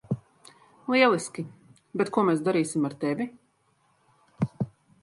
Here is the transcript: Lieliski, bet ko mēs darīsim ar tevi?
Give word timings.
Lieliski, 0.93 1.45
bet 2.01 2.11
ko 2.17 2.25
mēs 2.31 2.43
darīsim 2.49 2.89
ar 2.91 2.97
tevi? 3.05 3.31